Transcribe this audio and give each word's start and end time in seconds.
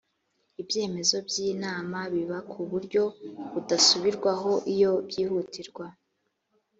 ibyemezo 0.61 1.15
by 1.27 1.35
inama 1.51 1.97
biba 2.13 2.37
ku 2.51 2.59
buryo 2.69 3.03
budasubirwaho 3.51 4.51
iyo 4.73 4.91
byihutirwa 5.07 5.85